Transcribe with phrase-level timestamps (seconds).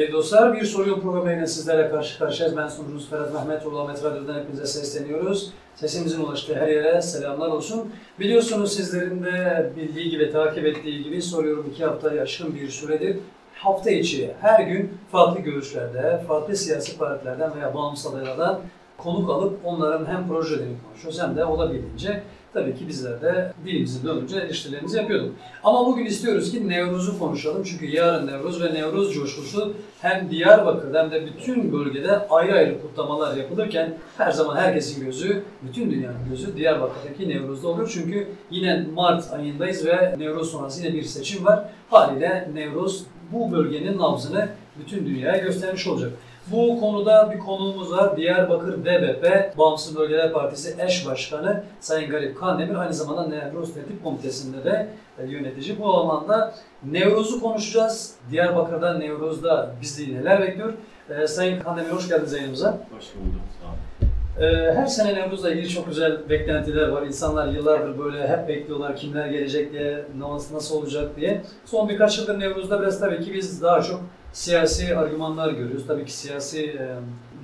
[0.00, 2.56] Değerli dostlar, bir soruyor programıyla sizlerle karşı karşıyayız.
[2.56, 5.52] Ben sunucunuz Ferhat Mehmetoğlu, Ahmet Radyo'dan hepinize sesleniyoruz.
[5.74, 7.92] Sesimizin ulaştığı her yere selamlar olsun.
[8.20, 13.16] Biliyorsunuz sizlerin de bildiği gibi, takip ettiği gibi soruyorum iki haftayı aşkın bir süredir.
[13.54, 18.60] Hafta içi her gün farklı görüşlerde, farklı siyasi partilerden veya bağımsız adaylardan
[18.98, 24.38] konuk alıp onların hem projelerini konuşuyoruz hem de olabildiğince tabii ki bizler de dilimizi dönünce
[24.38, 25.34] eleştirilerimizi yapıyorduk.
[25.64, 27.62] Ama bugün istiyoruz ki Nevruz'u konuşalım.
[27.64, 33.36] Çünkü yarın Nevruz ve Nevruz coşkusu hem Diyarbakır'da hem de bütün bölgede ayrı ayrı kutlamalar
[33.36, 37.90] yapılırken her zaman herkesin gözü, bütün dünyanın gözü Diyarbakır'daki Nevruz'da olur.
[37.94, 41.64] Çünkü yine Mart ayındayız ve Nevruz sonrası yine bir seçim var.
[41.90, 44.48] Haliyle Nevruz bu bölgenin nabzını
[44.80, 46.12] bütün dünyaya göstermiş olacak.
[46.52, 48.16] Bu konuda bir konuğumuz var.
[48.16, 52.74] Diyarbakır DBP Bağımsız Bölgeler Partisi eş başkanı Sayın Garip Kandemir.
[52.74, 55.78] Aynı zamanda Nevruz Tertip Komitesi'nde de e, yönetici.
[55.78, 58.14] Bu alanda Nevruz'u konuşacağız.
[58.30, 60.72] Diyarbakır'da Nevruz'da bizi neler bekliyor?
[61.10, 62.70] E, Sayın Kandemir hoş geldiniz yayınımıza.
[62.70, 63.40] Hoş bulduk.
[63.60, 64.52] Sağ olun.
[64.52, 67.02] E, her sene Nevruz'la ilgili çok güzel beklentiler var.
[67.02, 70.04] İnsanlar yıllardır böyle hep bekliyorlar kimler gelecek diye,
[70.52, 71.42] nasıl olacak diye.
[71.64, 74.00] Son birkaç yıldır Nevruz'da biraz tabii ki biz daha çok
[74.32, 75.86] siyasi argümanlar görüyoruz.
[75.86, 76.96] Tabii ki siyasi e,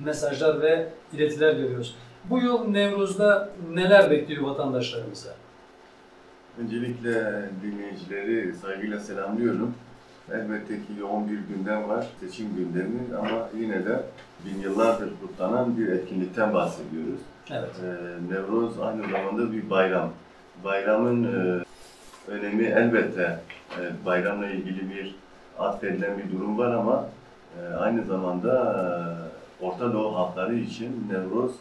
[0.05, 1.95] mesajlar ve iletiler görüyoruz.
[2.29, 5.29] Bu yıl Nevruz'da neler bekliyor vatandaşlarımıza?
[6.61, 9.73] Öncelikle dinleyicileri saygıyla selamlıyorum.
[10.33, 14.03] Elbette ki yoğun bir gündem var, seçim gündemi ama yine de
[14.45, 17.19] bin yıllardır kutlanan bir etkinlikten bahsediyoruz.
[17.51, 17.69] Evet.
[17.83, 20.09] Ee, Nevruz aynı zamanda bir bayram.
[20.63, 21.63] Bayramın e,
[22.31, 23.39] önemi elbette
[23.79, 25.15] e, bayramla ilgili bir
[25.59, 27.05] atfedilen bir durum var ama
[27.59, 28.53] e, aynı zamanda
[29.61, 31.51] e, Orta Doğu halkları için Nevruz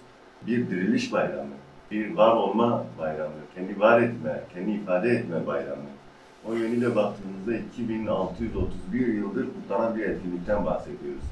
[0.46, 1.54] bir diriliş bayramı,
[1.90, 5.82] bir var olma bayramı, kendi var etme, kendi ifade etme bayramı.
[6.48, 11.22] O yönüyle baktığımızda 2631 yıldır kutlanan bir etkinlikten bahsediyoruz.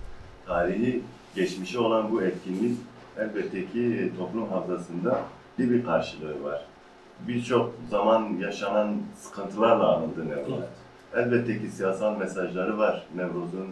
[0.47, 1.03] Tarihi
[1.35, 2.79] geçmişi olan bu etkinlik
[3.19, 5.21] elbette ki toplum hafızasında
[5.59, 6.65] bir bir karşılığı var.
[7.29, 10.55] Birçok zaman yaşanan sıkıntılarla anıldı Nevruz.
[10.59, 10.84] Evet.
[11.15, 13.69] Elbette ki siyasal mesajları var Nevruz'un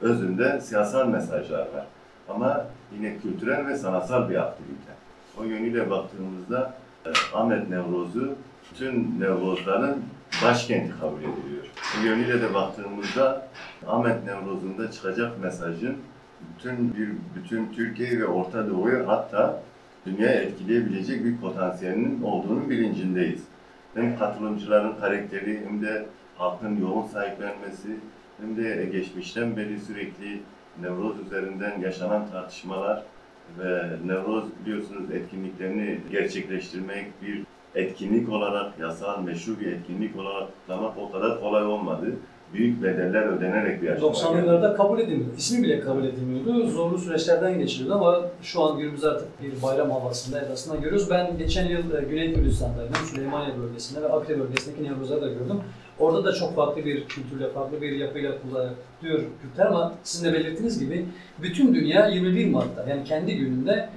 [0.00, 1.86] özünde siyasal mesajlar var.
[2.28, 4.92] Ama yine kültürel ve sanatsal bir aktivite.
[5.40, 6.74] O yönüyle baktığımızda
[7.06, 8.34] e, Ahmet Nevruz'u
[8.72, 10.02] bütün Nevruzların
[10.44, 11.64] başkenti kabul ediliyor.
[12.00, 13.46] Bu yönüyle de baktığımızda
[13.86, 15.96] Ahmet Nevruz'un da çıkacak mesajın
[16.54, 19.62] bütün bir bütün Türkiye ve Orta Doğu'yu hatta
[20.06, 23.42] dünyayı etkileyebilecek bir potansiyelinin olduğunun bilincindeyiz.
[23.94, 26.06] Hem katılımcıların karakteri hem de
[26.38, 27.88] halkın yoğun sahiplenmesi
[28.40, 30.40] hem de geçmişten beri sürekli
[30.82, 33.02] Nevroz üzerinden yaşanan tartışmalar
[33.58, 37.42] ve Nevroz biliyorsunuz etkinliklerini gerçekleştirmek bir
[37.74, 42.06] etkinlik olarak, yasal, meşru bir etkinlik olarak kutlamak o kadar kolay olmadı.
[42.54, 44.46] Büyük bedeller ödenerek bir aşama 90'lı geldi.
[44.46, 45.34] yıllarda kabul edilmiyordu.
[45.38, 46.68] İsmi bile kabul edilmiyordu.
[46.68, 51.10] Zorlu süreçlerden geçiliyordu ama şu an günümüz artık bir bayram havasında edasından görüyoruz.
[51.10, 52.94] Ben geçen yıl e, Güney Kürdistan'daydım.
[53.10, 55.60] Süleymaniye bölgesinde ve Akre bölgesindeki Nevruz'da da gördüm.
[55.98, 60.78] Orada da çok farklı bir kültürle, farklı bir yapıyla kutluyor Kürtler ama sizin de belirttiğiniz
[60.78, 61.06] gibi
[61.42, 63.88] bütün dünya 21 Mart'ta yani kendi gününde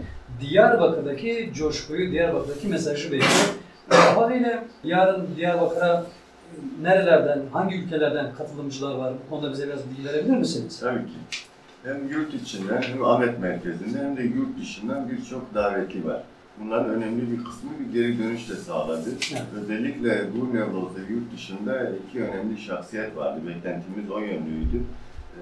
[0.41, 3.53] Diyarbakır'daki coşkuyu, Diyarbakır'daki mesajı bekliyor.
[3.91, 6.05] E, Haliyle yarın Diyarbakır'a
[6.81, 9.13] nerelerden, hangi ülkelerden katılımcılar var?
[9.25, 10.79] Bu konuda bize biraz bilgi verebilir misiniz?
[10.79, 11.13] Tabii ki.
[11.83, 16.23] Hem yurt içinden hem Ahmet merkezinde hem de yurt dışından birçok davetli var.
[16.59, 19.09] Bunların önemli bir kısmı bir geri dönüş de sağladı.
[19.31, 19.43] Evet.
[19.61, 23.39] Özellikle bu Nevroz'da yurt dışında iki önemli şahsiyet vardı.
[23.47, 24.81] Beklentimiz o yönlüydü.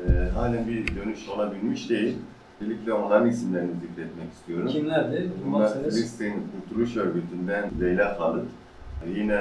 [0.07, 2.15] Ee, halen bir dönüş olabilmiş değil.
[2.61, 4.67] Özellikle onların isimlerini zikretmek istiyorum.
[4.67, 5.31] Kimlerdi?
[5.45, 5.83] Bunlar.
[5.83, 8.45] Filistin Kurtuluş Örgütü'nden Leyla Halit,
[9.15, 9.39] yine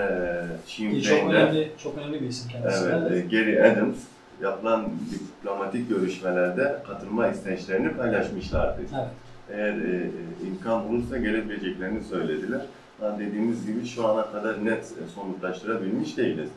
[0.67, 2.85] Sinn Ki Çok önemli, çok önemli bir isim kendisi.
[2.85, 3.97] Evet, e, Gary Adams
[4.43, 8.81] yapılan diplomatik görüşmelerde katılma isteçlerini paylaşmışlardı.
[8.81, 9.09] Evet.
[9.51, 10.11] Eğer e,
[10.47, 12.61] imkan bulursa gelebileceklerini söylediler.
[13.01, 16.49] Ha, dediğimiz gibi şu ana kadar net e, somutlaştırabilmiş değiliz.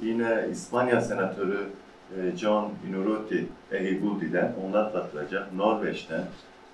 [0.00, 1.58] Yine İspanya Senatörü
[2.16, 5.52] e, John Inuruti Ehigudi'den onlar katılacak.
[5.52, 6.24] Norveç'ten,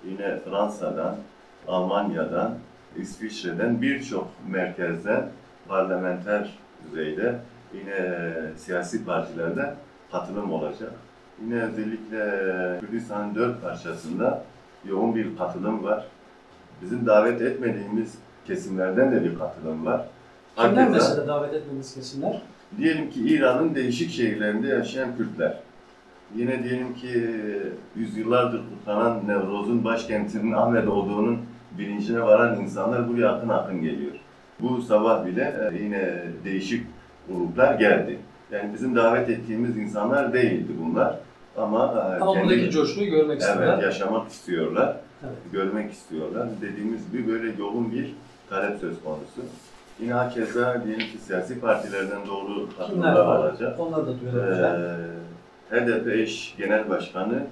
[0.09, 1.15] yine Fransa'dan,
[1.67, 2.57] Almanya'dan,
[2.97, 5.29] İsviçre'den birçok merkezden
[5.67, 7.39] parlamenter düzeyde
[7.73, 9.75] yine e, siyasi partilerden
[10.11, 10.91] katılım olacak.
[11.43, 14.43] Yine özellikle Kürdistan'ın dört parçasında
[14.85, 16.05] yoğun bir katılım var.
[16.81, 18.13] Bizim davet etmediğimiz
[18.47, 20.05] kesimlerden de bir katılım var.
[20.55, 22.41] Kimler Hakeza- mesela davet etmeniz kesinler?
[22.77, 25.57] Diyelim ki İran'ın değişik şehirlerinde yaşayan Kürtler.
[26.35, 27.31] Yine diyelim ki
[27.95, 31.37] yüzyıllardır kutlanan Nevroz'un başkentinin Ahmet olduğunun
[31.77, 34.11] bilincine varan insanlar buraya akın akın geliyor.
[34.59, 36.85] Bu sabah bile e, yine değişik
[37.29, 38.19] gruplar geldi.
[38.51, 41.15] Yani bizim davet ettiğimiz insanlar değildi bunlar.
[41.57, 43.73] Ama, e, Ama kendi- buradaki coşkuyu görmek istiyorlar.
[43.73, 45.33] Evet, yaşamak istiyorlar, Evet.
[45.51, 46.47] görmek istiyorlar.
[46.61, 48.15] Dediğimiz gibi böyle yoğun bir
[48.49, 49.41] talep söz konusu.
[49.99, 53.79] Yine hakeza diyelim ki siyasi partilerden doğru katılımlar olacak.
[53.79, 54.81] Onları da duyuracağım.
[55.71, 57.43] Ee, HDP eş genel başkanı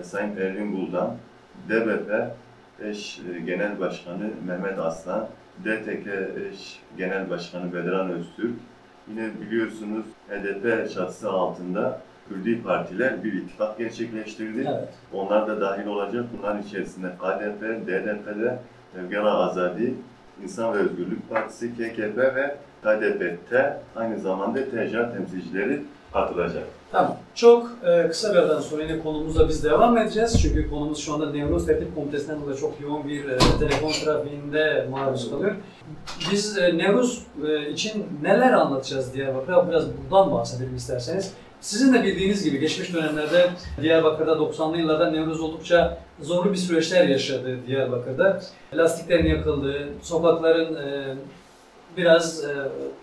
[0.00, 1.14] e, Sayın Ervin Buldan,
[1.68, 2.30] DBP
[2.84, 5.28] eş e, genel başkanı Mehmet Aslan,
[5.64, 6.06] DTK
[6.52, 8.54] eş genel başkanı Bedran Öztürk.
[9.10, 14.68] Yine biliyorsunuz HDP çatısı altında Kürdi partiler bir ittifak gerçekleştirdi.
[14.68, 14.88] Evet.
[15.12, 16.24] Onlar da dahil olacak.
[16.38, 18.58] Bunların içerisinde KDP, DDP'de
[19.00, 19.94] Evgara Azadi,
[20.42, 25.82] İnsan ve Özgürlük Partisi, KKP ve KDP'te aynı zamanda TCA temsilcileri
[26.12, 26.64] katılacak.
[26.92, 27.16] Tamam.
[27.34, 30.42] Çok e, kısa bir aradan sonra yine konumuza biz devam edeceğiz.
[30.42, 35.30] Çünkü konumuz şu anda Nevruz Tehdit Komitesi'nden dolayı çok yoğun bir e, telefon trafiğinde maruz
[35.30, 35.54] kalıyor.
[36.32, 39.68] Biz e, Nevruz e, için neler anlatacağız Diyarbakır'a?
[39.68, 41.32] Biraz buradan bahsedelim isterseniz.
[41.66, 43.50] Sizin de bildiğiniz gibi geçmiş dönemlerde
[43.82, 48.40] Diyarbakır'da 90'lı yıllarda Nevruz oldukça zorlu bir süreçler yaşadı Diyarbakır'da.
[48.74, 51.14] Lastiklerin yakıldığı, sokakların e,
[51.96, 52.54] biraz e,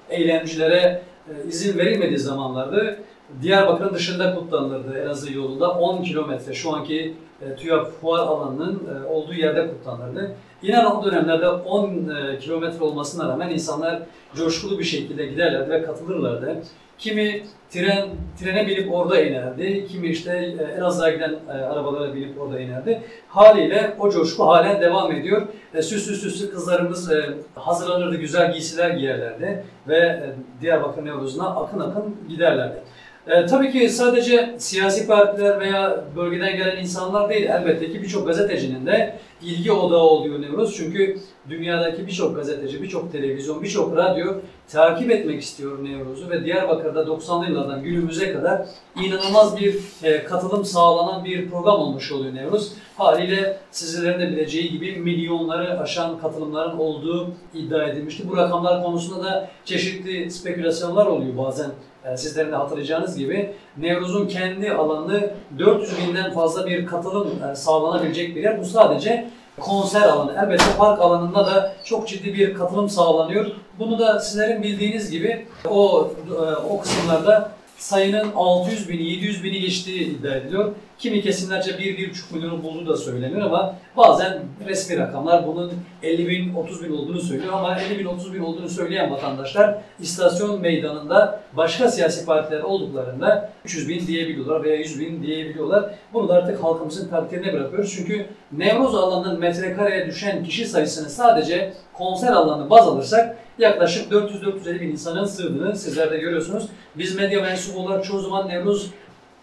[0.09, 2.95] eylemcilere e, izin verilmediği zamanlarda
[3.41, 9.33] Diyarbakır'ın dışında kutlanılırdı Elazığ yolunda 10 kilometre şu anki e, TÜYAP fuar alanının e, olduğu
[9.33, 10.35] yerde kutlanırdı.
[10.61, 13.99] İnan o dönemlerde 10 e, kilometre olmasına rağmen insanlar
[14.35, 16.63] coşkulu bir şekilde giderlerdi ve katılırlardı.
[16.97, 18.09] Kimi tren
[18.39, 23.01] trene binip orada inerdi, kimi işte e, Elazığ'a giden e, arabalara binip orada inerdi.
[23.27, 25.47] Haliyle o coşku halen devam ediyor.
[25.73, 27.11] E, süslü süslü kızlarımız
[27.55, 30.23] hazırlanırdı, güzel giysiler giyerlerdi ve
[30.61, 32.83] Diyarbakır Nevruz'una akın akın giderlerdi.
[33.27, 38.85] E, tabii ki sadece siyasi partiler veya bölgeden gelen insanlar değil, elbette ki birçok gazetecinin
[38.85, 40.75] de ilgi odağı oluyor Nevruz.
[40.77, 41.17] Çünkü
[41.49, 44.33] dünyadaki birçok gazeteci, birçok televizyon, birçok radyo
[44.67, 48.65] takip etmek istiyor Nevruz'u ve Diyarbakır'da 90'lı yıllardan günümüze kadar
[49.03, 52.73] inanılmaz bir e, katılım sağlanan bir program olmuş oluyor Nevruz.
[52.97, 58.29] Haliyle sizlerin de bileceği gibi milyonları aşan katılımların olduğu iddia edilmişti.
[58.29, 61.69] Bu rakamlar konusunda da çeşitli spekülasyonlar oluyor bazen.
[62.05, 68.35] E, Sizlerin de hatırlayacağınız gibi Nevruz'un kendi alanı 400 binden fazla bir katılım e, sağlanabilecek
[68.35, 68.61] bir yer.
[68.61, 69.29] Bu sadece
[69.59, 70.39] konser alanı.
[70.43, 73.45] Elbette park alanında da çok ciddi bir katılım sağlanıyor.
[73.79, 80.03] Bunu da sizlerin bildiğiniz gibi o e, o kısımlarda sayının 600 bini, 700 bini geçtiği
[80.03, 80.71] iddia ediliyor.
[80.99, 85.73] Kimi kesimlerce 1-1,5 milyonu bulduğu da söyleniyor ama bazen resmi rakamlar bunun
[86.03, 90.61] 50 bin, 30 bin olduğunu söylüyor ama 50 bin, 30 bin olduğunu söyleyen vatandaşlar istasyon
[90.61, 95.95] meydanında başka siyasi partiler olduklarında 300 bin diyebiliyorlar veya 100 bin diyebiliyorlar.
[96.13, 97.93] Bunu da artık halkımızın takdirine bırakıyoruz.
[97.95, 104.89] Çünkü Nevruz alanının metrekareye düşen kişi sayısını sadece konser alanını baz alırsak yaklaşık 400-450 bin
[104.89, 106.63] insanın sığdığını sizler de görüyorsunuz.
[106.95, 108.91] Biz medya mensubu olarak çoğu zaman Nevruz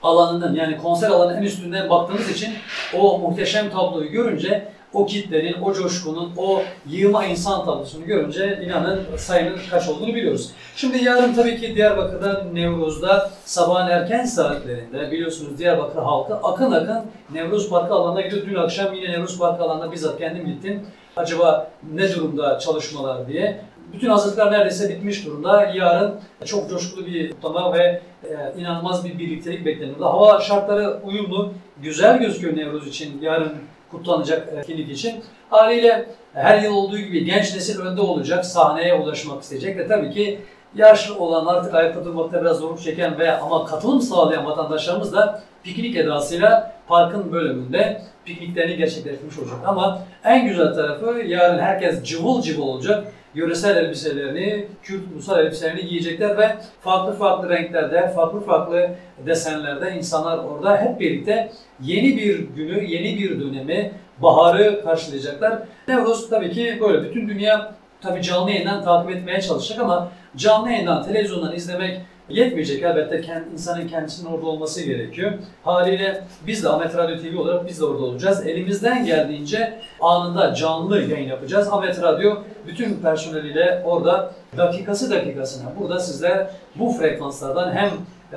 [0.02, 2.54] alanının yani konser alanının en üstünden baktığımız için
[2.98, 9.58] o muhteşem tabloyu görünce o kitlenin, o coşkunun, o yığma insan tablosunu görünce inanın sayının
[9.70, 10.50] kaç olduğunu biliyoruz.
[10.76, 17.00] Şimdi yarın tabii ki Diyarbakır'da Nevruz'da sabahın erken saatlerinde biliyorsunuz Diyarbakır halkı akın akın
[17.32, 18.46] Nevruz Parkı alanına gidiyor.
[18.46, 20.86] Dün akşam yine Nevruz Parkı alanına bizzat kendim gittim.
[21.16, 23.60] Acaba ne durumda çalışmalar diye.
[23.92, 25.72] Bütün hazırlıklar neredeyse bitmiş durumda.
[25.74, 30.00] Yarın çok coşkulu bir kutlama ve e, inanılmaz bir birliktelik bekleniyor.
[30.00, 33.52] Hava şartları uyumlu, güzel gözüküyor Nevruz için yarın
[33.90, 35.24] kutlanacak etkinlik için.
[35.50, 40.40] Haliyle her yıl olduğu gibi genç nesil önde olacak, sahneye ulaşmak isteyecek ve tabii ki
[40.74, 45.96] yaşlı olan artık ayakta durmakta biraz zorluk çeken ve ama katılım sağlayan vatandaşlarımız da piknik
[45.96, 49.58] edasıyla parkın bölümünde pikniklerini gerçekleştirmiş olacak.
[49.66, 53.12] Ama en güzel tarafı yarın herkes cıvıl cıvıl olacak.
[53.34, 58.90] Yöresel elbiselerini, Kürt ulusal elbiselerini giyecekler ve farklı farklı renklerde, farklı farklı
[59.26, 65.58] desenlerde insanlar orada hep birlikte yeni bir günü, yeni bir dönemi, baharı karşılayacaklar.
[65.88, 71.04] Nevruz tabii ki böyle bütün dünya tabii canlı yayından takip etmeye çalışacak ama canlı yayından,
[71.04, 72.82] televizyondan izlemek yetmeyecek.
[72.82, 75.32] Elbette kend- insanın kendisinin orada olması gerekiyor.
[75.64, 78.46] Haliyle biz de Ahmet Radyo TV olarak biz de orada olacağız.
[78.46, 81.68] Elimizden geldiğince anında canlı yayın yapacağız.
[81.70, 82.34] Ahmet Radyo
[82.66, 87.90] bütün personeliyle orada dakikası dakikasına burada sizler bu frekanslardan hem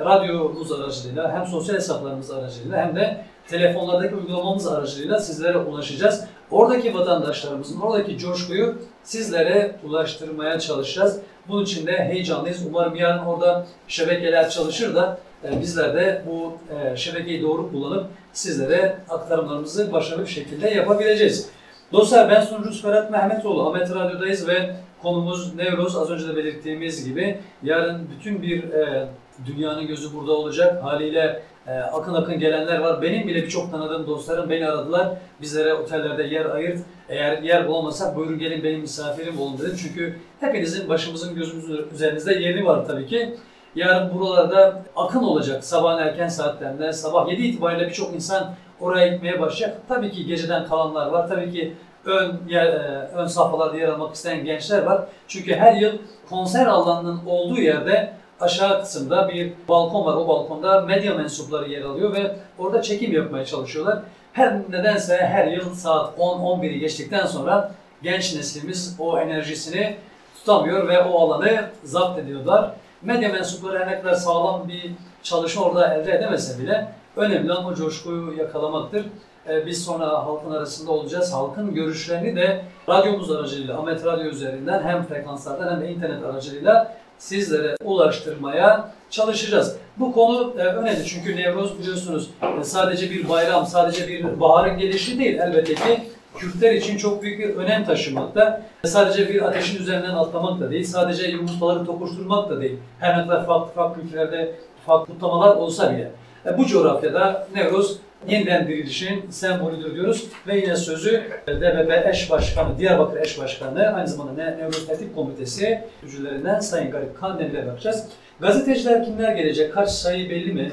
[0.04, 6.24] radyomuz aracılığıyla hem sosyal hesaplarımız aracılığıyla hem de telefonlardaki uygulamamız aracılığıyla sizlere ulaşacağız.
[6.54, 11.20] Oradaki vatandaşlarımızın oradaki coşkuyu sizlere ulaştırmaya çalışacağız.
[11.48, 12.66] Bunun için de heyecanlıyız.
[12.66, 18.96] Umarım yarın orada şebekeler çalışır da e, bizler de bu e, şebekeyi doğru kullanıp sizlere
[19.08, 21.48] aktarımlarımızı başarılı bir şekilde yapabileceğiz.
[21.92, 23.68] Dostlar ben sunucunuz Ferhat Mehmetoğlu.
[23.68, 25.96] Ahmet Radyo'dayız ve konumuz Nevruz.
[25.96, 29.08] Az önce de belirttiğimiz gibi yarın bütün bir e,
[29.46, 30.84] dünyanın gözü burada olacak.
[30.84, 33.02] Haliyle Ee, akın akın gelenler var.
[33.02, 35.08] Benim bile birçok tanıdığım dostlarım beni aradılar.
[35.40, 36.78] Bizlere otellerde yer ayırt.
[37.08, 39.76] Eğer yer bulamasak buyurun gelin benim misafirim olun dedim.
[39.82, 43.36] Çünkü hepinizin başımızın gözümüzün üzerinizde yeri var tabii ki.
[43.74, 46.92] Yarın buralarda akın olacak sabahın erken saatlerinde.
[46.92, 49.80] Sabah 7 itibariyle birçok insan oraya gitmeye başlayacak.
[49.88, 51.28] Tabii ki geceden kalanlar var.
[51.28, 55.04] Tabii ki ön yer, e, ön safhalarda yer almak isteyen gençler var.
[55.28, 55.92] Çünkü her yıl
[56.28, 60.14] konser alanının olduğu yerde aşağı kısımda bir balkon var.
[60.14, 63.98] O balkonda medya mensupları yer alıyor ve orada çekim yapmaya çalışıyorlar.
[64.32, 67.72] Her nedense her yıl saat 10-11'i geçtikten sonra
[68.02, 69.96] genç neslimiz o enerjisini
[70.34, 72.70] tutamıyor ve o alanı zapt ediyorlar.
[73.02, 77.74] Medya mensupları her ne kadar sağlam bir çalışma orada elde edemese bile önemli olan o
[77.74, 79.06] coşkuyu yakalamaktır.
[79.48, 81.32] Ee, Biz sonra halkın arasında olacağız.
[81.32, 87.76] Halkın görüşlerini de radyomuz aracılığıyla, Ahmet Radyo üzerinden hem frekanslardan hem de internet aracılığıyla sizlere
[87.84, 89.76] ulaştırmaya çalışacağız.
[89.96, 92.30] Bu konu e, önemli çünkü Nevroz biliyorsunuz
[92.60, 95.38] e, sadece bir bayram, sadece bir baharın gelişi değil.
[95.38, 96.00] Elbette ki
[96.36, 98.62] Kürtler için çok büyük bir önem taşımakta.
[98.84, 102.78] Sadece bir ateşin üzerinden atlamak da değil, sadece yumurtaları tokuşturmak da değil.
[103.00, 104.54] Her ne kadar farklı farklı ülkelerde
[104.86, 106.10] farklı kutlamalar olsa bile.
[106.46, 110.26] E, Bu coğrafyada Nevroz yeniden dirilişin sembolüdür diyoruz.
[110.46, 115.80] Ve yine sözü e, DBP eş başkanı, Diyarbakır eş başkanı, aynı zamanda Ne- Tertip Komitesi
[116.06, 118.08] ücülerinden Sayın Garip Kandemir'e bakacağız.
[118.40, 119.74] Gazeteciler kimler gelecek?
[119.74, 120.72] Kaç sayı belli mi?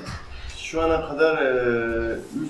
[0.57, 1.49] Şu ana kadar e,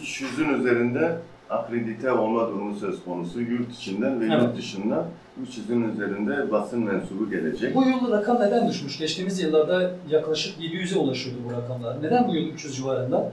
[0.04, 1.12] 300'ün üzerinde
[1.50, 3.42] akredite olma durumu söz konusu.
[3.42, 4.42] Yurt içinden ve Evet.
[4.44, 5.06] yurt dışından
[5.44, 7.76] 300'ün üzerinde basın mensubu gelecek.
[7.76, 9.00] Bu yıl rakam neden düşmüş?
[9.00, 12.04] Geçtiğimiz yıllarda yaklaşık 700'e ulaşıyordu bu rakamlar.
[12.04, 13.32] Neden bu yıl 300 civarında?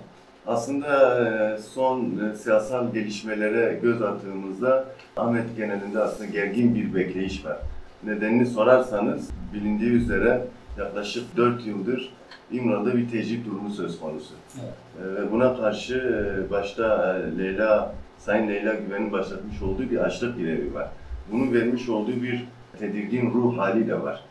[0.48, 4.84] Aslında son siyasal gelişmelere göz attığımızda
[5.16, 7.56] Ahmet genelinde aslında gergin bir bekleyiş var.
[8.04, 10.44] Nedenini sorarsanız bilindiği üzere
[10.78, 12.12] yaklaşık 4 yıldır
[12.52, 14.34] İmralı'da bir tecrit durumu söz konusu.
[14.60, 15.16] Evet.
[15.16, 20.88] Ve buna karşı başta Leyla, Sayın Leyla Güven'in başlatmış olduğu bir açlık grevi var.
[21.32, 24.24] Bunun vermiş olduğu bir tedirgin ruh hali de var.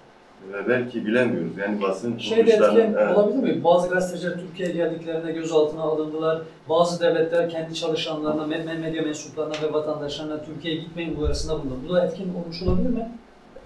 [0.53, 3.17] Ve belki bilemiyoruz yani basın Şeyde etken evet.
[3.17, 3.63] olabilir mi?
[3.63, 6.41] Bazı gazeteciler Türkiye'ye geldiklerinde gözaltına alındılar.
[6.69, 11.75] Bazı devletler kendi çalışanlarına, med- medya mensuplarına ve vatandaşlarına Türkiye'ye gitmeyin uyarısında bulundu.
[11.89, 13.11] Bu da etkin olmuş olabilir mi?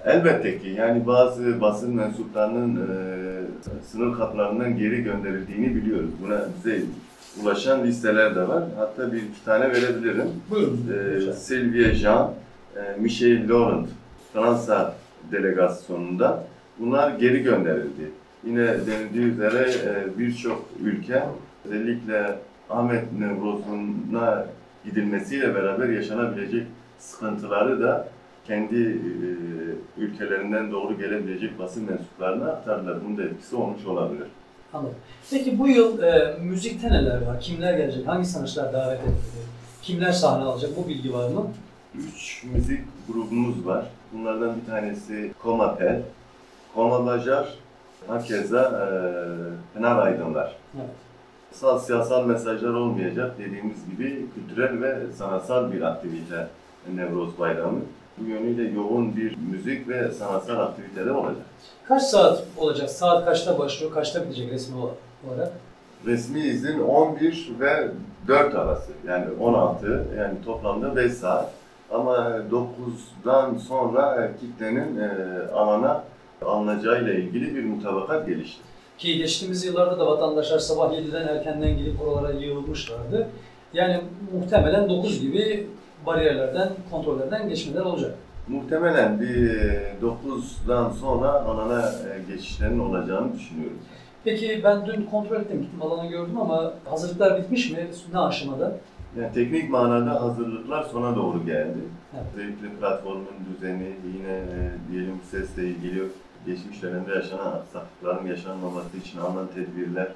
[0.05, 2.88] Elbette ki yani bazı basın mensuplarının e,
[3.91, 6.09] sınır kapılarından geri gönderildiğini biliyoruz.
[6.25, 6.81] Buna bize
[7.43, 8.63] ulaşan listeler de var.
[8.77, 10.27] Hatta bir iki tane verebilirim.
[10.50, 10.79] Buyurun.
[11.29, 11.33] E.
[11.33, 12.31] Sylvie Jean,
[12.75, 13.88] e, Michel Laurent,
[14.33, 14.93] Fransa
[15.31, 16.43] delegasyonunda
[16.81, 18.11] bunlar geri gönderildi.
[18.45, 21.23] Yine denildiği üzere e, birçok ülke
[21.65, 22.35] özellikle
[22.69, 24.45] Ahmet Nevroz'una
[24.85, 26.67] gidilmesiyle beraber yaşanabilecek
[27.00, 28.07] sıkıntıları da
[28.47, 29.29] kendi e,
[30.01, 32.97] ülkelerinden doğru gelebilecek basın mensuplarına aktardılar.
[33.05, 34.27] Bunun da etkisi olmuş olabilir.
[34.73, 34.95] Anladım.
[35.31, 37.39] Peki bu yıl e, müzikte neler var?
[37.41, 38.07] Kimler gelecek?
[38.07, 39.41] Hangi sanatçılar davet edildi?
[39.81, 40.71] Kimler sahne alacak?
[40.77, 41.47] Bu bilgi var mı?
[41.95, 43.85] Üç müzik grubumuz var.
[44.13, 46.01] Bunlardan bir tanesi Komapel,
[46.77, 47.53] Bajar,
[48.07, 48.87] hakeza e,
[49.73, 50.55] Pınar Aydınlar.
[50.75, 50.89] Evet.
[51.51, 56.47] Sal siyasal mesajlar olmayacak dediğimiz gibi kültürel ve sanatsal bir aktivite
[56.95, 57.79] Nevroz Bayramı.
[58.17, 61.45] Bu yönüyle yoğun bir müzik ve sanatsal aktiviteler olacak.
[61.87, 62.89] Kaç saat olacak?
[62.89, 63.93] Saat kaçta başlıyor?
[63.93, 65.51] Kaçta bitecek resmi olarak?
[66.05, 67.87] Resmi izin 11 ve
[68.27, 71.51] 4 arası yani 16 yani toplamda 5 saat.
[71.91, 72.15] Ama
[72.51, 75.09] 9'dan sonra kitlenin e,
[75.53, 76.03] alana
[76.45, 78.62] alınacağıyla ilgili bir mutabakat gelişti.
[78.98, 83.27] Ki geçtiğimiz yıllarda da vatandaşlar sabah 7'den erkenden gelip oralara yığılmışlardı.
[83.74, 84.01] Yani
[84.33, 85.67] muhtemelen 9 gibi
[86.05, 88.15] bariyerlerden, kontrollerden geçmeler olacak.
[88.48, 93.77] Muhtemelen bir e, 9'dan sonra alana e, geçişlerin olacağını düşünüyorum.
[94.24, 97.88] Peki ben dün kontrol ettim, gittim alanı gördüm ama hazırlıklar bitmiş mi?
[98.13, 98.77] Ne aşamada?
[99.19, 101.79] Yani teknik manada hazırlıklar sona doğru geldi.
[102.13, 102.25] Evet.
[102.36, 106.03] Özellikle platformun düzeni, yine e, diyelim sesle ilgili
[106.45, 110.07] geçmiş dönemde yaşanan aksaklıkların yaşanmaması için alınan tedbirler,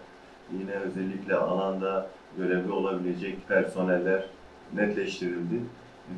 [0.60, 4.26] yine özellikle alanda görevli olabilecek personeller
[4.74, 5.62] netleştirildi.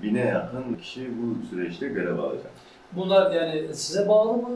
[0.03, 2.51] Bine yakın kişi bu süreçte görev alacak.
[2.95, 4.49] Bunlar yani size bağlı mı?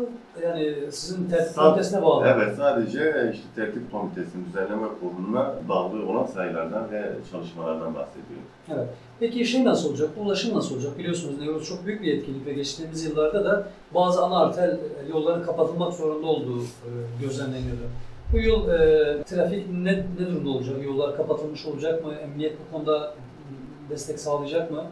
[0.44, 2.32] Yani sizin tertip komitesine bağlı mı?
[2.36, 8.46] Evet, sadece işte tertip komitesinin düzenleme kuruluna bağlı olan sayılardan ve çalışmalardan bahsediyorum.
[8.70, 8.88] Evet.
[9.20, 10.10] Peki şey nasıl olacak?
[10.18, 10.98] Ulaşım nasıl olacak?
[10.98, 14.78] Biliyorsunuz Nevroz çok büyük bir etkinlik ve geçtiğimiz yıllarda da bazı ana arter
[15.10, 16.90] yolların kapatılmak zorunda olduğu e,
[17.22, 17.84] gözlemleniyordu.
[18.34, 20.84] Bu yıl e, trafik ne, ne durumda olacak?
[20.84, 22.14] Yollar kapatılmış olacak mı?
[22.14, 23.14] Emniyet bu konuda
[23.90, 24.84] destek sağlayacak mı?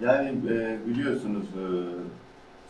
[0.00, 1.64] Yani e, biliyorsunuz e,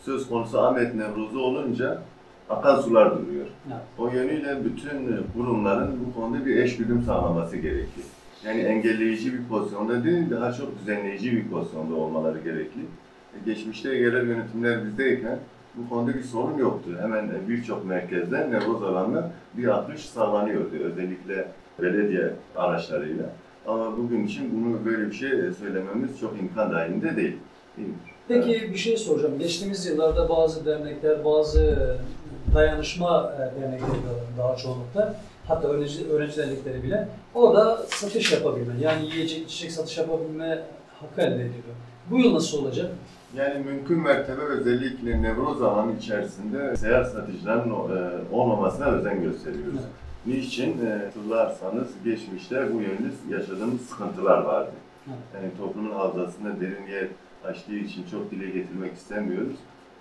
[0.09, 2.01] söz konusu Ahmet Nevruz'u olunca
[2.49, 3.45] akan sular duruyor.
[3.67, 3.77] Evet.
[3.97, 8.01] O yönüyle bütün kurumların bu konuda bir eşgüdüm sağlaması gerekli.
[8.45, 12.81] Yani engelleyici bir pozisyonda değil, daha çok düzenleyici bir pozisyonda olmaları gerekli.
[13.33, 15.39] E, Geçmişte yerel yönetimler bizdeyken
[15.75, 16.89] bu konuda bir sorun yoktu.
[17.01, 20.75] Hemen birçok merkezde nevroz alanına bir akış sağlanıyordu.
[20.83, 21.47] Özellikle
[21.81, 23.25] belediye araçlarıyla.
[23.67, 27.37] Ama bugün için bunu böyle bir şey söylememiz çok imkan dahilinde değil.
[28.29, 29.39] Peki bir şey soracağım.
[29.39, 31.89] Geçtiğimiz yıllarda bazı dernekler, bazı
[32.55, 35.15] dayanışma e, dernekleri de daha çoğunlukla,
[35.47, 40.63] hatta öğrenci, öğrenci dernekleri bile orada satış yapabilme, yani yiyecek, içecek satış yapabilme
[40.99, 41.75] hakkı elde ediyor.
[42.11, 42.91] Bu yıl nasıl olacak?
[43.35, 49.79] Yani mümkün mertebe özellikle nevroz alanı içerisinde seyahat satıcıların e, olmamasına özen gösteriyoruz.
[49.79, 50.35] Evet.
[50.37, 50.85] Niçin?
[50.85, 54.71] E, hatırlarsanız geçmişte bu yönlü yaşadığımız sıkıntılar vardı.
[55.07, 55.17] Evet.
[55.35, 57.07] Yani toplumun hafızasında derin yer
[57.45, 59.55] açtığı için çok dile getirmek istemiyoruz.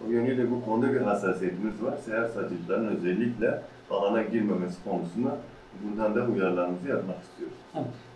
[0.07, 1.97] O yönüyle bu konuda bir hassasiyetimiz var.
[2.05, 5.39] Seyahat satıcıların özellikle alana girmemesi konusunda
[5.85, 7.57] buradan da uyarılarımızı yapmak istiyoruz.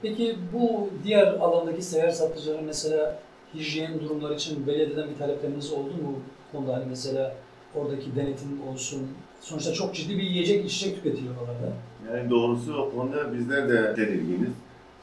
[0.02, 3.18] Peki bu diğer alandaki seyyar satıcıların mesela
[3.54, 6.14] hijyen durumları için belediyeden bir talepleriniz oldu mu?
[6.48, 7.34] Bu konuda hani mesela
[7.74, 9.08] oradaki denetim olsun.
[9.40, 11.72] Sonuçta çok ciddi bir yiyecek içecek tüketiyor oralarda.
[12.16, 14.52] Yani doğrusu o konuda bizler de tedirginiz.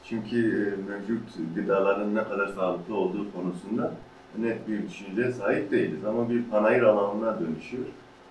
[0.04, 3.92] Çünkü e, mevcut gıdaların ne kadar sağlıklı olduğu konusunda
[4.38, 6.04] net bir düşünceye sahip değiliz.
[6.04, 7.84] Ama bir panayır alanına dönüşüyor.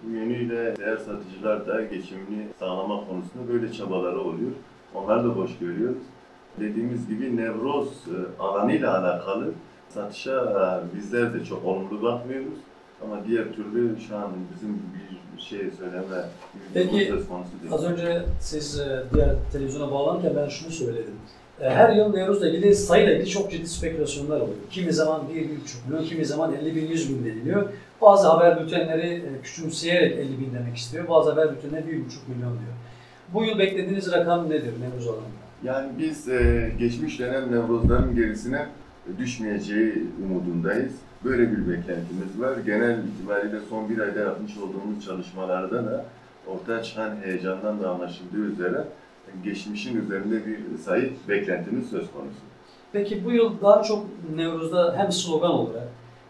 [0.04, 4.52] Bu yönüyle değer satıcılar da geçimini sağlama konusunda böyle çabaları oluyor.
[4.96, 6.04] Onları da boş görüyoruz.
[6.60, 9.52] Dediğimiz gibi nevroz e, alanıyla alakalı
[9.90, 10.42] satışa
[10.94, 12.60] e, bizler de çok olumlu bakmıyoruz.
[13.04, 14.82] Ama diğer türlü şu an bizim
[15.38, 16.26] bir şey söyleme
[16.74, 17.74] Peki, bir söz konusu değil.
[17.74, 21.16] Az önce siz e, diğer televizyona bağlanırken ben şunu söyledim.
[21.62, 24.58] E, Her yıl Nevruz'la ilgili sayıyla ilgili çok ciddi spekülasyonlar oluyor.
[24.72, 25.48] Kimi zaman 1-1,5
[25.88, 27.70] milyon, kimi zaman 50 bin, 100 bin deniliyor.
[28.02, 31.08] Bazı haber bültenleri e, küçümseyerek 50 bin demek istiyor.
[31.08, 31.90] Bazı haber bültenleri 1,5
[32.28, 32.74] milyon diyor.
[33.34, 35.40] Bu yıl beklediğiniz rakam nedir Nevruz alanında?
[35.64, 38.68] Yani biz e, geçmiş dönem Nevrozların gerisine
[39.18, 39.94] düşmeyeceği
[40.26, 40.92] umudundayız.
[41.24, 42.58] Böyle bir beklentimiz var.
[42.66, 46.06] Genel itibariyle son bir ayda yapmış olduğumuz çalışmalarda da
[46.48, 48.84] ortaya çıkan heyecandan da anlaşıldığı üzere
[49.44, 52.40] geçmişin üzerinde bir sayı beklentimiz söz konusu.
[52.92, 55.88] Peki bu yıl daha çok Nevruz'da hem slogan olarak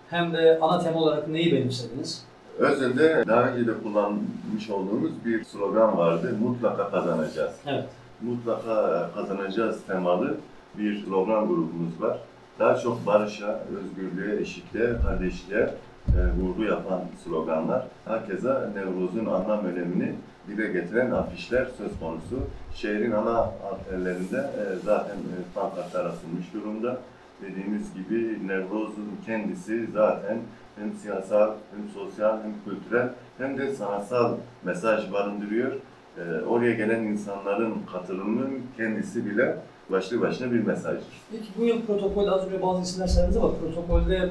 [0.10, 2.26] hem de ana tema olarak neyi benimsediniz?
[2.60, 6.36] Özünde daha önce de kullanmış olduğumuz bir slogan vardı.
[6.42, 7.54] Mutlaka kazanacağız.
[7.68, 7.86] Evet.
[8.22, 10.38] mutlaka kazanacağız temalı
[10.78, 12.18] bir slogan grubumuz var.
[12.60, 15.70] Daha çok barışa, özgürlüğe, eşitliğe, kardeşliğe
[16.18, 17.88] e, vurgu yapan sloganlar.
[18.06, 20.16] Hakeza Nevruz'un anlam önemini
[20.48, 22.40] dile getiren afişler söz konusu.
[22.76, 26.98] Şehrin ana arterlerinde e, zaten e, pankartlar asılmış durumda.
[27.42, 30.38] Dediğimiz gibi Nevruz'un kendisi zaten
[30.80, 35.72] hem siyasal, hem sosyal, hem kültürel, hem de sanatsal mesaj barındırıyor.
[36.18, 39.58] Ee, oraya gelen insanların katılımının kendisi bile
[39.90, 41.04] başlı başına bir mesajdır.
[41.32, 44.30] Peki bu yıl protokolde az önce bazı isimler saydınız ama protokolde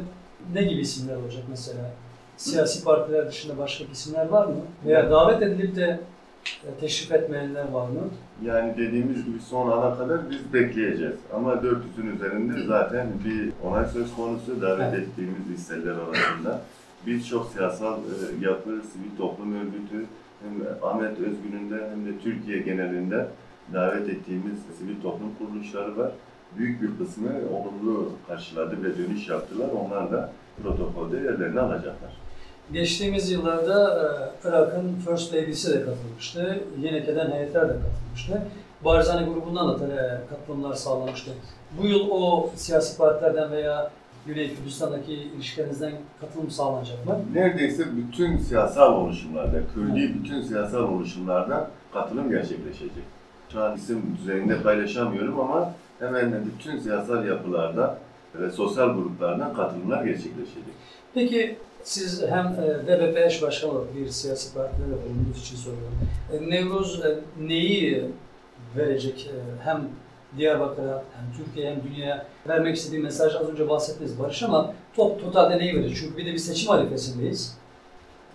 [0.54, 1.90] ne gibi isimler olacak mesela?
[2.36, 4.54] Siyasi partiler dışında başka isimler var mı?
[4.86, 6.00] Veya davet edilip de
[6.66, 8.00] e, teşrif etmeyenler var mı?
[8.44, 11.14] Yani dediğimiz gibi son ana kadar biz bekleyeceğiz.
[11.34, 15.08] Ama 400'ün üzerinde zaten bir onay söz konusu davet Evet.
[15.08, 16.60] ettiğimiz listeler arasında.
[17.06, 20.06] Birçok siyasal e, yapı, sivil toplum örgütü,
[20.42, 23.26] hem Ahmet Özgün'ün de hem de Türkiye genelinde
[23.74, 26.12] davet ettiğimiz sivil toplum kuruluşları var.
[26.56, 29.68] Büyük bir kısmı olumlu karşıladı ve dönüş yaptılar.
[29.68, 30.32] Onlar da
[30.62, 32.10] protokolde yerlerini alacaklar.
[32.72, 34.08] Geçtiğimiz yıllarda
[34.44, 36.60] e, Irak'ın First Lady'si de katılmıştı.
[36.80, 38.42] Yeneke'den heyetler de katılmıştı.
[38.84, 41.30] Barzani grubundan da e, katılımlar sağlamıştı.
[41.82, 43.90] Bu yıl o siyasi partilerden veya
[44.26, 47.18] Güney Kürdistan'daki ilişkilerinizden katılım sağlanacak mı?
[47.34, 53.04] Neredeyse bütün siyasal oluşumlarda, Kürdi bütün siyasal oluşumlarda katılım gerçekleşecek.
[53.52, 57.98] Şu an isim düzeyinde paylaşamıyorum ama hemen bütün siyasal yapılarda
[58.34, 60.64] ve sosyal gruplardan katılımlar gerçekleşecek.
[61.14, 65.98] Peki siz hem e, DBP eş başkanı olarak bir siyasi partide de bulunduğunuz için soruyorum.
[66.32, 68.04] E, Nevruz e, neyi
[68.76, 69.30] verecek
[69.64, 69.88] hem
[70.36, 75.58] Diyarbakır'a hem Türkiye'ye hem dünyaya vermek istediği mesaj az önce bahsettiniz Barış ama top totalde
[75.58, 75.96] neyi verecek?
[75.96, 77.58] Çünkü bir de bir seçim arifesindeyiz.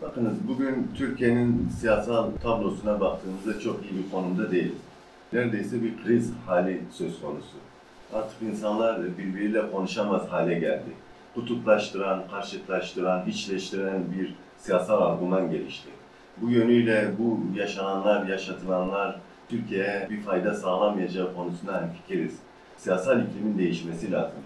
[0.02, 4.78] Bakınız bugün Türkiye'nin siyasal tablosuna baktığımızda çok iyi bir konumda değiliz.
[5.34, 7.58] Neredeyse bir kriz hali söz konusu.
[8.13, 10.89] Artık insanlar birbiriyle konuşamaz hale geldi.
[11.36, 15.89] Kutuplaştıran, karşıtlaştıran, içleştiren bir siyasal argüman gelişti.
[16.38, 19.19] Bu yönüyle bu yaşananlar, yaşatılanlar
[19.50, 22.39] Türkiye'ye bir fayda sağlamayacağı konusunda hemfikiriz.
[22.78, 24.39] Siyasal iklimin değişmesi lazım.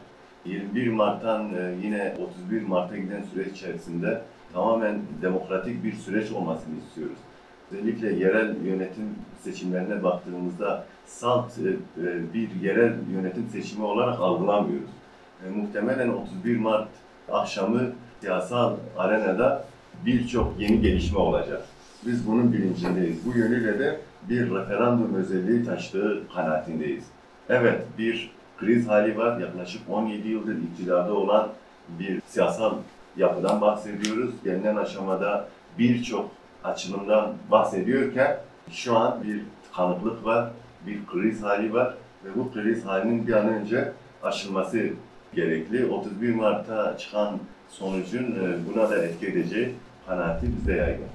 [0.45, 2.15] 21 Mart'tan e, yine
[2.49, 4.21] 31 Mart'a giden süreç içerisinde
[4.53, 7.17] tamamen demokratik bir süreç olmasını istiyoruz.
[7.71, 11.69] Özellikle yerel yönetim seçimlerine baktığımızda salt e,
[12.01, 14.89] e, bir yerel yönetim seçimi olarak algılamıyoruz.
[15.45, 16.87] E, muhtemelen 31 Mart
[17.31, 17.81] akşamı
[18.21, 19.65] siyasal arenada
[20.05, 21.61] birçok yeni gelişme olacak.
[22.05, 23.25] Biz bunun bilincindeyiz.
[23.25, 23.99] Bu yönüyle de
[24.29, 27.03] bir referandum özelliği taşıdığı kanaatindeyiz.
[27.49, 29.39] Evet, bir kriz hali var.
[29.39, 31.49] Yaklaşık 17 yıldır iktidarda olan
[31.99, 32.73] bir siyasal
[33.17, 34.31] yapıdan bahsediyoruz.
[34.43, 35.47] Gelinen aşamada
[35.79, 36.31] birçok
[36.63, 38.37] açılımdan bahsediyorken
[38.71, 40.49] şu an bir tıkanıklık var,
[40.87, 41.93] bir kriz hali var
[42.25, 43.91] ve bu kriz halinin bir an önce
[44.23, 44.89] aşılması
[45.35, 45.85] gerekli.
[45.85, 47.39] 31 Mart'ta çıkan
[47.69, 49.75] sonucun e, buna da etki edeceği
[50.07, 51.05] kanaati bizde yaygın.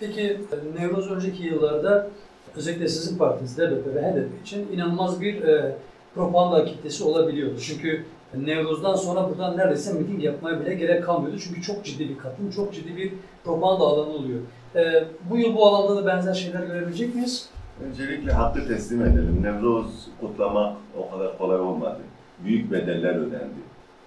[0.00, 0.40] Peki
[0.78, 2.08] Nevruz önceki yıllarda
[2.56, 5.76] özellikle sizin partiniz DBP ve HDP için inanılmaz bir e,
[6.14, 7.58] propaganda kitlesi olabiliyordu.
[7.60, 8.04] Çünkü
[8.42, 11.38] Nevruz'dan sonra buradan neredeyse miting yapmaya bile gerek kalmıyordu.
[11.38, 13.12] Çünkü çok ciddi bir katılım, çok ciddi bir
[13.44, 14.40] propaganda alanı oluyor.
[14.74, 17.48] E, bu yıl bu alanda da benzer şeyler görebilecek miyiz?
[17.84, 19.38] Öncelikle hakkı teslim edelim.
[19.42, 21.98] Nevroz kutlamak o kadar kolay olmadı.
[22.44, 23.64] Büyük bedeller ödendi.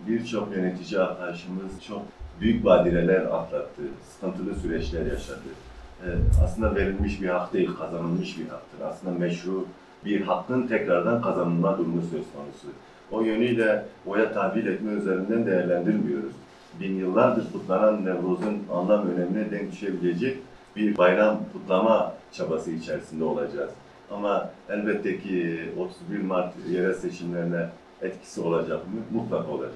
[0.08, 2.02] Birçok yönetici arkadaşımız çok
[2.42, 3.82] büyük badireler atlattı.
[4.14, 5.40] Sıkıntılı süreçler yaşadı.
[6.06, 6.08] Ee,
[6.44, 8.86] aslında verilmiş bir hak değil, kazanılmış bir haktır.
[8.86, 9.66] Aslında meşru
[10.06, 12.68] bir hakkın tekrardan kazanılma durumu söz konusu.
[13.12, 16.34] O yönüyle oya tahvil etme üzerinden değerlendirmiyoruz.
[16.80, 20.38] Bin yıllardır kutlanan Nevruz'un anlam önemine denk düşebilecek
[20.76, 23.72] bir bayram kutlama çabası içerisinde olacağız.
[24.12, 25.60] Ama elbette ki
[26.10, 27.70] 31 Mart yerel seçimlerine
[28.02, 29.22] etkisi olacak mı?
[29.22, 29.74] Mutlaka olacak.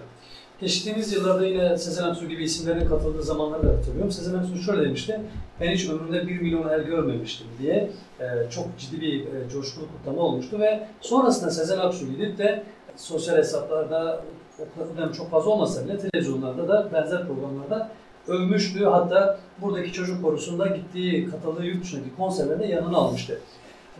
[0.61, 4.11] Geçtiğimiz yıllarda yine Sezen Aksu gibi isimlerin katıldığı zamanları da hatırlıyorum.
[4.11, 5.21] Sezen Aksu şöyle demişti,
[5.59, 7.89] ben hiç ömrümde 1 milyon el görmemiştim diye
[8.19, 12.63] e, çok ciddi bir e, coşkulu kutlama olmuştu ve sonrasında Sezen Aksu gidip de
[12.95, 14.23] sosyal hesaplarda
[14.59, 17.89] o dönem çok fazla olmasa bile televizyonlarda da benzer programlarda
[18.27, 18.85] övmüştü.
[18.85, 23.39] Hatta buradaki çocuk korusunda gittiği, katıldığı yurt dışındaki konserlerde yanına almıştı.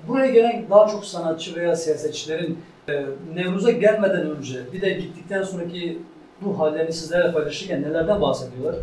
[0.08, 6.00] Buraya gelen daha çok sanatçı veya siyasetçilerin e, Nevruz'a gelmeden önce bir de gittikten sonraki
[6.44, 8.76] ruh hallerini sizlerle paylaşırken nelerden bahsediyorlar?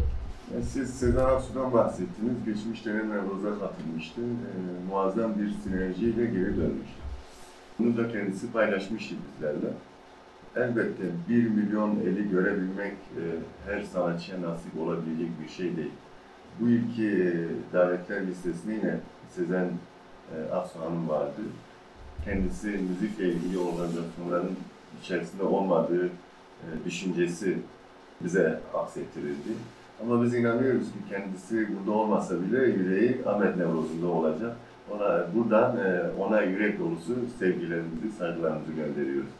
[0.73, 2.45] Siz Sezen Aksu'dan bahsettiniz.
[2.47, 4.21] Geçmiş dönem Nevruz'a katılmıştı.
[4.21, 6.99] Ee, muazzam bir sinerjiyle geri dönmüştü.
[7.79, 9.73] Bunu da kendisi paylaşmıştı bizlerle.
[10.59, 13.23] Elbette 1 milyon eli görebilmek e,
[13.67, 15.93] her sanatçıya nasip olabilecek bir şey değil.
[16.61, 18.97] Bu ilki e, davetler listesinde yine
[19.31, 19.71] Sezen
[20.35, 21.41] e, Aksu Hanım vardı.
[22.25, 24.57] Kendisi müzikle ilgili organizasyonların
[25.03, 27.59] içerisinde olmadığı e, düşüncesi
[28.21, 29.53] bize aksettirildi.
[30.03, 34.57] Ama biz inanıyoruz ki kendisi burada olmasa bile yüreği Ahmet Nevruz'unda olacak.
[34.91, 39.31] Ona, buradan e, ona yürek dolusu sevgilerimizi, saygılarımızı gönderiyoruz.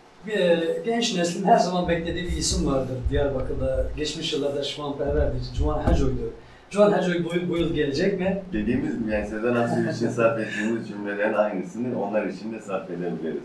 [0.85, 3.87] Genç neslin her zaman beklediği bir isim vardır Diyarbakır'da.
[3.97, 5.37] Geçmiş yıllarda şivanperverdi.
[5.59, 6.33] Cuan Hacoy'du.
[6.71, 8.43] Cuan Hacoy bu, bu yıl gelecek mi?
[8.53, 13.43] Dediğimiz gibi yani Sezen Aksu için sarf ettiğimiz cümlelerin aynısını onlar için de sarf edebiliriz.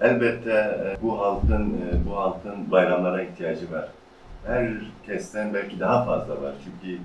[0.00, 3.88] Elbette e, bu halkın e, bu halkın bayramlara ihtiyacı var.
[4.46, 6.96] Herkesten belki daha fazla var çünkü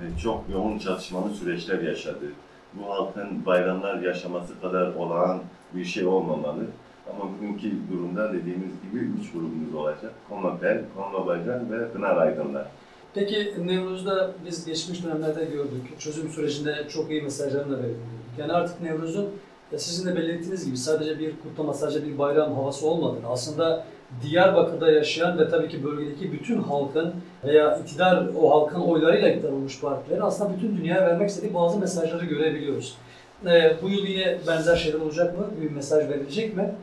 [0.00, 2.26] e, çok yoğun çatışmalı süreçler yaşadı.
[2.74, 5.40] Bu halkın bayramlar yaşaması kadar olağan
[5.74, 6.64] bir şey olmamalı.
[7.12, 10.12] Ama bugünkü durumda dediğimiz gibi üç grubumuz olacak.
[10.28, 12.66] Konmapel, Konmabacan ve Pınar Aydınlar.
[13.14, 15.98] Peki Nevruz'da biz geçmiş dönemlerde gördük.
[15.98, 17.98] Çözüm sürecinde çok iyi mesajların da verildi.
[18.38, 19.28] Yani artık Nevruz'un
[19.76, 23.84] sizin de belirttiğiniz gibi sadece bir kutlama, sadece bir bayram havası olmadığını, aslında
[24.22, 27.14] Diyarbakır'da yaşayan ve tabii ki bölgedeki bütün halkın
[27.44, 32.24] veya iktidar, o halkın oylarıyla iktidar olmuş partilerin aslında bütün dünyaya vermek istediği bazı mesajları
[32.24, 32.98] görebiliyoruz.
[33.46, 35.46] Ee, bu yıl yine benzer şeyler olacak mı?
[35.62, 36.74] Bir mesaj verilecek mi?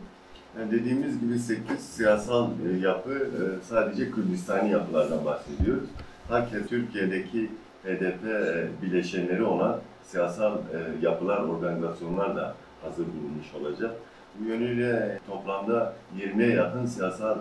[0.60, 5.90] Yani dediğimiz gibi 8 siyasal e, yapı e, sadece Kürdistani yapılardan bahsediyoruz.
[6.30, 7.50] Hakikaten Türkiye'deki
[7.84, 10.58] HDP e, bileşenleri olan siyasal
[11.02, 13.92] yapılar, organizasyonlar da hazır bulunmuş olacak.
[14.40, 17.38] Bu yönüyle toplamda 20'ye yakın siyasal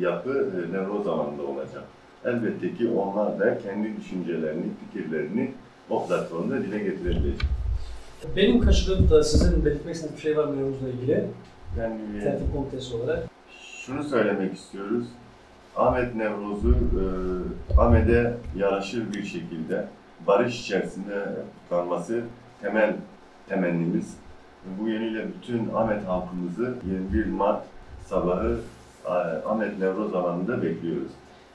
[0.00, 1.84] yapı Nevroz alanında olacak.
[2.24, 5.52] Elbette ki onlar da kendi düşüncelerini, fikirlerini
[5.90, 7.40] o platformda dile getirebilecek.
[8.36, 11.28] Benim kaçırdığım da sizin belirtmek istediğiniz bir şey var mı Nevruz'la ilgili?
[11.76, 13.24] Tertip komitesi olarak.
[13.86, 15.04] Şunu söylemek istiyoruz.
[15.76, 17.04] Ahmet Nevruz'u e,
[17.80, 19.86] Ahmet'e yaraşır bir şekilde
[20.26, 21.26] barış içerisinde
[21.62, 22.22] kutlanması
[22.62, 22.96] temel
[23.48, 24.16] temennimiz.
[24.80, 26.74] Bu yönüyle bütün Ahmet halkımızı
[27.12, 27.64] 21 Mart
[28.06, 28.60] sabahı
[29.06, 29.10] e,
[29.48, 31.12] Ahmet Nevruz alanında bekliyoruz.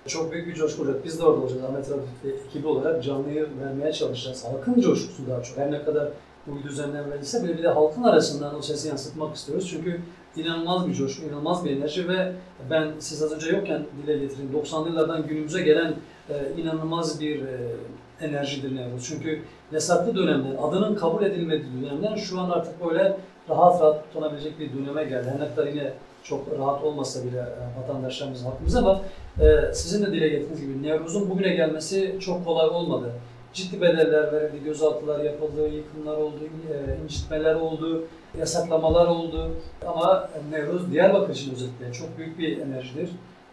[0.08, 1.02] Çok büyük bir coşku olacak.
[1.06, 1.64] Biz de orada olacağız.
[1.64, 4.46] Ahmet Rafik ve ekibi olarak canlıyı vermeye çalışacağız.
[4.46, 5.58] Halkın coşkusu daha çok.
[5.58, 6.08] Her ne kadar
[6.48, 9.70] bu düzenler verilse bile bir de halkın arasından o sesi yansıtmak istiyoruz.
[9.70, 10.02] Çünkü
[10.36, 12.32] inanılmaz bir coşku, inanılmaz bir enerji ve
[12.70, 14.52] ben siz az önce yokken dile getireyim.
[14.54, 15.94] 90'lı yıllardan günümüze gelen
[16.30, 17.76] e, inanılmaz bir e,
[18.22, 19.08] enerjidir Nevruz.
[19.08, 23.18] Çünkü yasaklı dönemden, adının kabul edilmediği dönemden şu an artık böyle
[23.50, 25.28] rahat rahat tutunabilecek bir döneme geldi.
[25.34, 29.02] Her ne kadar yine çok rahat olmasa bile e, vatandaşlarımız, halkımız ama
[29.40, 33.12] e, sizin de dile getirdiğiniz gibi Nevruz'un bugüne gelmesi çok kolay olmadı.
[33.54, 36.40] Ciddi bedeller verildi, gözaltılar yapıldı, yıkımlar oldu,
[36.74, 38.04] e, incitmeler oldu,
[38.40, 39.52] yasaklamalar oldu.
[39.88, 43.10] Ama Nevruz Diyarbakır için özellikle çok büyük bir enerjidir.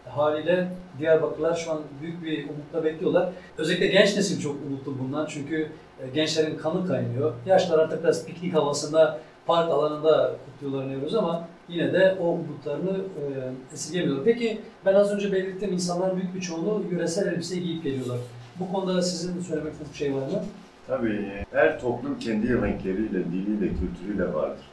[0.09, 3.29] Haliyle Diyarbakırlılar şu an büyük bir umutla bekliyorlar.
[3.59, 5.69] Özellikle genç nesil çok umutlu bundan çünkü
[6.03, 7.33] e, gençlerin kanı kaynıyor.
[7.47, 13.25] Yaşlar artık biraz piknik havasında park alanında kutluyorlar Nevruz ama yine de o umutlarını e,
[13.75, 14.25] esirgemiyorlar.
[14.25, 18.19] Peki ben az önce belirttim insanların büyük bir çoğunluğu yöresel elbise giyip geliyorlar.
[18.61, 20.45] Bu konuda sizin söylemek istediğiniz şey var mı?
[20.87, 24.65] Tabii her toplum kendi renkleriyle, diliyle, kültürüyle vardır.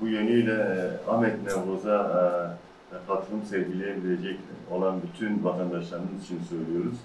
[0.00, 1.96] Bu yönüyle e, Ahmet Nevruz'a
[2.92, 4.38] e, katılım sergileyebilecek
[4.70, 6.96] olan bütün vatandaşlarımız için söylüyoruz.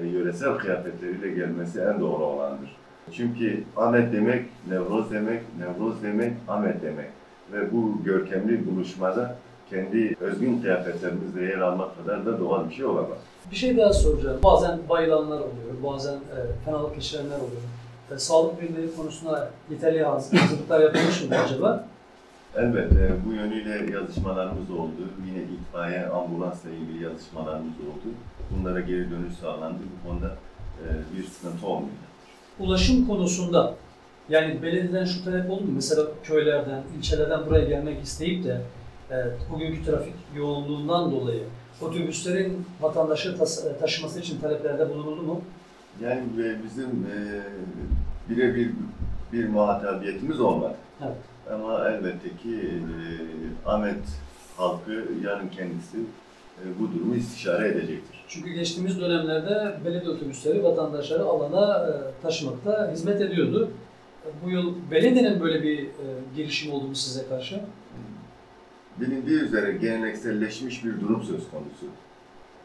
[0.00, 2.76] E, yöresel kıyafetleriyle gelmesi en doğru olandır.
[3.12, 7.08] Çünkü Ahmet demek, Nevruz demek, Nevruz demek, Ahmet demek.
[7.52, 9.36] Ve bu görkemli buluşmada
[9.76, 13.18] kendi özgün kıyafetlerimizle yer almak kadar da doğal bir şey olamaz.
[13.50, 14.38] Bir şey daha soracağım.
[14.44, 17.62] Bazen bayılanlar oluyor, bazen e, fenalık geçirenler oluyor.
[18.14, 21.84] E, sağlık birimleri konusunda yeterli haz- hazırlıklar yapılmış mı acaba?
[22.56, 25.08] Elbette bu yönüyle yazışmalarımız oldu.
[25.26, 28.14] Yine itfaiye, ambulansla ilgili yazışmalarımız oldu.
[28.50, 29.78] Bunlara geri dönüş sağlandı.
[30.04, 30.26] Bu konuda
[30.82, 30.86] e,
[31.18, 31.92] bir sıkıntı olmuyor.
[32.60, 33.74] Ulaşım konusunda
[34.28, 35.72] yani belediyeden şu talep oldu mu?
[35.74, 38.60] Mesela köylerden, ilçelerden buraya gelmek isteyip de
[39.12, 39.16] e,
[39.52, 41.42] bugünkü trafik yoğunluğundan dolayı
[41.82, 45.40] otobüslerin vatandaşı tas- taşıması için taleplerde bulunuldu mu?
[46.02, 47.16] Yani e, bizim e,
[48.30, 48.70] birebir
[49.32, 50.74] bir muhatabiyetimiz olmadı.
[51.02, 51.16] Evet.
[51.54, 53.98] Ama elbette ki e, Ahmet
[54.56, 55.96] halkı yarın kendisi
[56.58, 58.24] e, bu durumu istişare edecektir.
[58.28, 61.90] Çünkü geçtiğimiz dönemlerde belediye otobüsleri vatandaşları alana e,
[62.22, 63.70] taşımakta hizmet ediyordu.
[64.26, 65.88] E, Bu yıl belediyenin böyle bir e,
[66.36, 67.60] girişim oldu mu size karşı?
[69.00, 71.86] Bilindiği üzere gelenekselleşmiş bir durum söz konusu.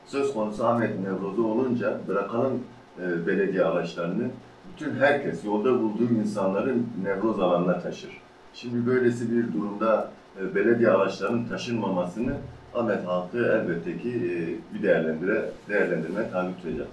[0.06, 2.63] Söz konusu Ahmet Nevruz'u olunca bırakalım
[3.02, 4.28] e, belediye araçlarını,
[4.74, 8.22] bütün herkes yolda bulduğu insanların Nevruz alanına taşır.
[8.54, 10.12] Şimdi böylesi bir durumda
[10.42, 12.34] e, belediye araçlarının taşınmamasını
[12.76, 16.88] Ahmet halkı elbette ki e, bir değerlendire, değerlendirmeye tabi tutacak.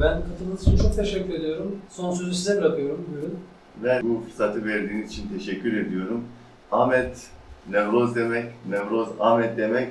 [0.00, 1.76] Ben katıldığınız için çok teşekkür ediyorum.
[1.88, 3.06] Son sözü size bırakıyorum.
[3.12, 3.38] Buyurun.
[3.82, 6.24] Ve bu fırsatı verdiğiniz için teşekkür ediyorum.
[6.72, 7.30] Ahmet
[7.70, 9.88] Nevroz demek, Nevroz Ahmet demek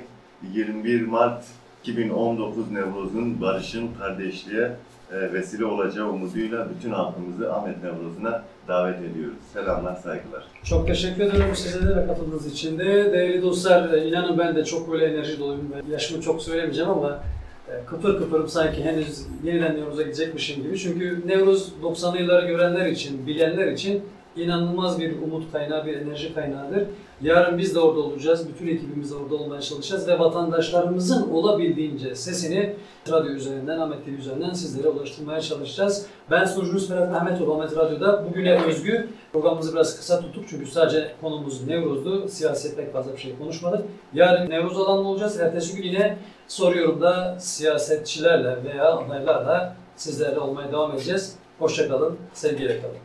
[0.52, 1.44] 21 Mart
[1.82, 4.70] 2019 Nevroz'un barışın, kardeşliğe
[5.12, 9.36] e, vesile olacağı umuduyla bütün halkımızı Ahmet Nevroz'una davet ediyoruz.
[9.52, 10.44] Selamlar, saygılar.
[10.64, 13.12] Çok teşekkür ediyorum size de katıldığınız için de.
[13.12, 15.72] Değerli dostlar, e, inanın ben de çok böyle enerji doluyum.
[15.90, 17.18] Yaşımı çok söylemeyeceğim ama
[17.68, 20.78] e, kıpır kıpırım sanki henüz yeniden Nevruz'a gidecekmişim gibi.
[20.78, 24.02] Çünkü Nevruz 90'lı yılları görenler için, bilenler için
[24.36, 26.82] inanılmaz bir umut kaynağı, bir enerji kaynağıdır.
[27.24, 28.48] Yarın biz de orada olacağız.
[28.48, 32.76] Bütün ekibimiz orada olmaya çalışacağız ve vatandaşlarımızın olabildiğince sesini
[33.10, 36.06] radyo üzerinden, Ahmet TV üzerinden sizlere ulaştırmaya çalışacağız.
[36.30, 38.24] Ben sunucunuz Ferhat Ahmetoğlu Ahmet Radyo'da.
[38.28, 42.28] Bugüne özgü programımızı biraz kısa tuttuk çünkü sadece konumuz Nevruz'du.
[42.28, 43.84] Siyaset pek fazla bir şey konuşmadık.
[44.14, 45.40] Yarın Nevruz alanında olacağız.
[45.40, 51.36] Ertesi gün yine soruyorum da siyasetçilerle veya adaylarla sizlerle olmaya devam edeceğiz.
[51.58, 53.03] Hoşçakalın, sevgiyle kalın.